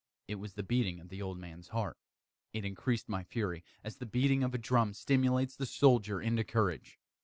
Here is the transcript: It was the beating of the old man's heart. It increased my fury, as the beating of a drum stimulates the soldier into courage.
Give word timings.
It 0.27 0.39
was 0.39 0.53
the 0.55 0.63
beating 0.63 0.99
of 0.99 1.09
the 1.09 1.21
old 1.21 1.37
man's 1.37 1.67
heart. 1.67 1.95
It 2.53 2.65
increased 2.65 3.07
my 3.07 3.21
fury, 3.23 3.63
as 3.83 3.97
the 3.97 4.07
beating 4.07 4.43
of 4.43 4.55
a 4.55 4.57
drum 4.57 4.95
stimulates 4.95 5.55
the 5.55 5.67
soldier 5.67 6.19
into 6.19 6.43
courage. 6.43 6.97